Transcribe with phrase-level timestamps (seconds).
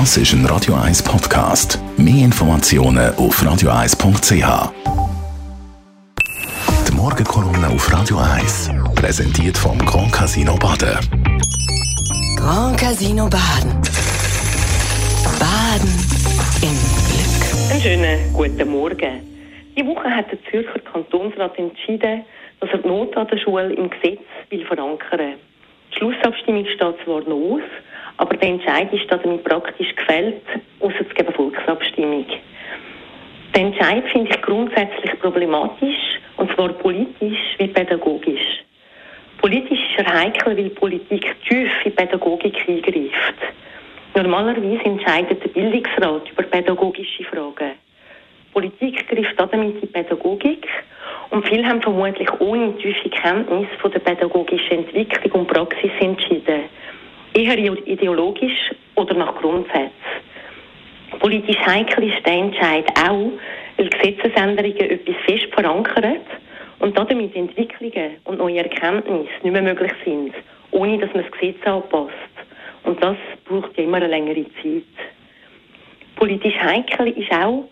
[0.00, 1.78] Das ist ein Radio 1 Podcast.
[1.96, 4.72] Mehr Informationen auf radio1.ch.
[6.88, 10.98] Die Morgenkolumne auf Radio 1 präsentiert vom Grand Casino Baden.
[12.36, 13.70] Grand Casino Baden.
[15.38, 15.94] Baden
[16.60, 16.74] im
[17.06, 17.70] Glück.
[17.70, 19.20] Einen schönen guten Morgen.
[19.76, 22.24] Die Woche hat der Zürcher Kantonsrat entschieden,
[22.58, 25.53] dass er die Not an der Schule im Gesetz will verankern will.
[25.94, 27.62] Die Schlussabstimmung steht zwar noch aus,
[28.16, 30.42] aber der Entscheid ist damit praktisch gefällt,
[30.80, 32.26] außer gibt eine Volksabstimmung.
[33.54, 38.64] Den Entscheid finde ich grundsätzlich problematisch, und zwar politisch wie pädagogisch.
[39.38, 43.34] Politisch ist er heikel, weil Politik tief in Pädagogik eingreift.
[44.16, 47.72] Normalerweise entscheidet der Bildungsrat über pädagogische Fragen.
[48.52, 50.66] Politik greift damit in Pädagogik
[51.30, 56.64] und viele haben vermutlich ohne tiefe Kenntnis von der pädagogischen Entwicklung und Praxis entschieden.
[57.34, 59.90] Eher ideologisch oder nach Grundsätzen.
[61.18, 63.30] Politisch heikel ist der Entscheid auch,
[63.76, 66.18] weil Gesetzesänderungen etwas fest verankern
[66.80, 70.34] und damit Entwicklungen und neue Erkenntnisse nicht mehr möglich sind,
[70.70, 72.12] ohne dass man das Gesetz anpasst.
[72.84, 74.82] Und das braucht ja immer eine längere Zeit.
[76.16, 77.64] Politisch heikel ist auch,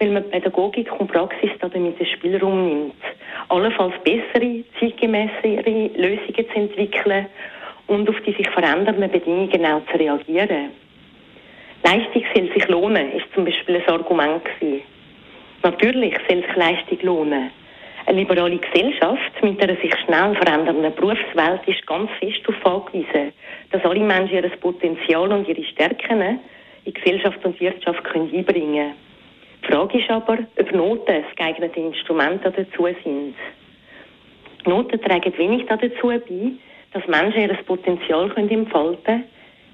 [0.00, 2.94] weil man Pädagogik und Praxis damit den Spielraum nimmt,
[3.48, 7.26] allenfalls bessere, zeitgemäßere Lösungen zu entwickeln
[7.86, 10.70] und auf die sich verändernden Bedingungen auch zu reagieren.
[11.84, 14.82] Leistung soll sich lohnen, ist zum Beispiel ein Argument gewesen.
[15.62, 17.50] Natürlich soll sich Leistung lohnen.
[18.06, 23.32] Eine liberale Gesellschaft mit einer sich schnell verändernden Berufswelt ist ganz fest darauf angewiesen,
[23.70, 26.40] dass alle Menschen ihr Potenzial und ihre Stärken
[26.86, 29.09] in Gesellschaft und Wirtschaft einbringen können.
[29.70, 33.36] Die Frage ist aber, ob Noten das geeignete Instrument dazu sind.
[34.66, 36.58] Noten tragen wenig dazu bei,
[36.92, 39.24] dass Menschen ihr Potenzial können entfalten können,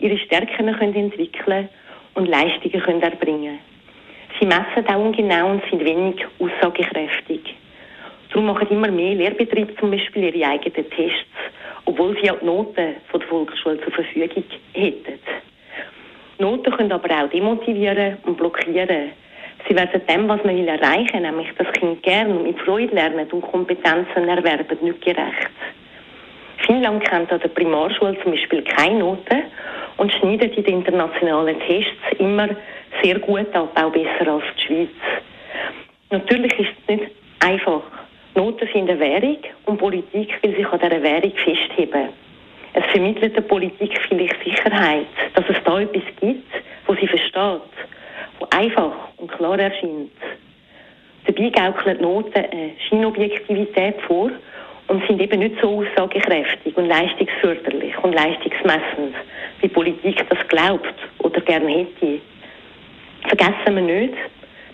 [0.00, 1.68] ihre Stärken können entwickeln
[2.14, 3.60] und Leistungen können erbringen
[4.40, 7.54] Sie messen auch ungenau und sind wenig aussagekräftig.
[8.30, 11.38] Darum machen immer mehr Lehrbetriebe zum Beispiel ihre eigenen Tests,
[11.84, 15.20] obwohl sie auch die Noten von der Volksschule zur Verfügung hätten.
[16.40, 19.12] Noten können aber auch demotivieren und blockieren.
[19.68, 23.26] Sie werden dem, was man will erreichen, nämlich das Kind gerne und mit Freude lernen
[23.30, 25.50] und Kompetenzen erwerben, nicht gerecht.
[26.66, 29.44] Finnland kennt an der Primarschule zum Beispiel keine Noten
[29.96, 32.48] und schneidet in den internationalen Tests immer
[33.02, 34.88] sehr gut ab, auch besser als die Schweiz.
[36.10, 37.10] Natürlich ist es nicht
[37.40, 37.82] einfach.
[38.34, 42.08] Noten sind eine Währung und Politik will sich an dieser Währung festheben.
[42.72, 46.50] Es vermittelt der Politik vielleicht Sicherheit, dass es da etwas gibt,
[46.86, 47.62] wo sie versteht,
[48.40, 48.92] wo einfach
[49.36, 50.10] klar erscheint.
[51.26, 54.30] Dabei gaukeln Noten eine Scheinobjektivität vor
[54.88, 59.14] und sind eben nicht so aussagekräftig und leistungsförderlich und leistungsmessend,
[59.60, 62.20] wie Politik das glaubt oder gerne hätte.
[63.26, 64.14] Vergessen wir nicht,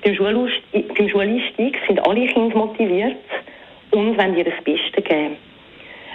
[0.03, 3.17] beim, Schuleinstieg sind alle Kinder motiviert
[3.93, 5.37] und wollen ihr das Beste geben.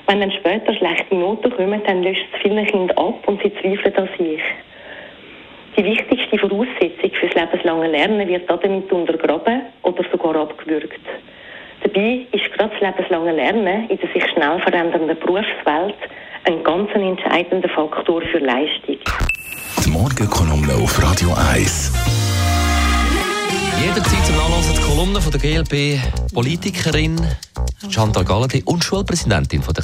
[0.07, 3.95] Wenn dann später schlechte Noten kommen, dann löscht es viele Kinder ab und sie zweifeln
[3.95, 4.41] an sich.
[5.77, 11.01] Die wichtigste Voraussetzung für das lebenslange Lernen wird damit untergraben oder sogar abgewürgt.
[11.83, 15.97] Dabei ist gerade das lebenslange Lernen in der sich schnell verändernden Berufswelt
[16.45, 18.97] ein ganz entscheidender Faktor für Leistung.
[19.85, 21.91] Die Morgenkolumne auf Radio 1.
[23.81, 25.99] Jederzeit zum Nachlesen die Kolumne von der GLP
[26.33, 27.19] Politikerin
[27.89, 29.83] Chantal Galladay und Schulpräsidentin von der